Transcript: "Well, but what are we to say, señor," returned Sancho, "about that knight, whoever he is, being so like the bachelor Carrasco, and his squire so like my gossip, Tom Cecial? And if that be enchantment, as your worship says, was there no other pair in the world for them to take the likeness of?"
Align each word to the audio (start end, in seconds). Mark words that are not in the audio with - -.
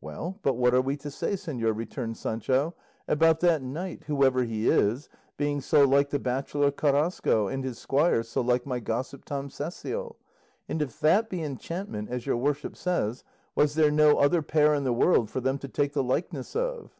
"Well, 0.00 0.38
but 0.40 0.54
what 0.56 0.72
are 0.72 0.80
we 0.80 0.96
to 0.96 1.10
say, 1.10 1.34
señor," 1.34 1.76
returned 1.76 2.16
Sancho, 2.16 2.74
"about 3.06 3.40
that 3.40 3.60
knight, 3.60 4.04
whoever 4.06 4.42
he 4.44 4.66
is, 4.70 5.10
being 5.36 5.60
so 5.60 5.84
like 5.84 6.08
the 6.08 6.18
bachelor 6.18 6.70
Carrasco, 6.70 7.48
and 7.48 7.62
his 7.62 7.76
squire 7.78 8.22
so 8.22 8.40
like 8.40 8.64
my 8.64 8.80
gossip, 8.80 9.26
Tom 9.26 9.50
Cecial? 9.50 10.16
And 10.66 10.80
if 10.80 10.98
that 11.00 11.28
be 11.28 11.42
enchantment, 11.42 12.08
as 12.08 12.24
your 12.24 12.38
worship 12.38 12.74
says, 12.74 13.22
was 13.54 13.74
there 13.74 13.90
no 13.90 14.16
other 14.16 14.40
pair 14.40 14.72
in 14.72 14.84
the 14.84 14.94
world 14.94 15.28
for 15.30 15.42
them 15.42 15.58
to 15.58 15.68
take 15.68 15.92
the 15.92 16.02
likeness 16.02 16.56
of?" 16.56 16.94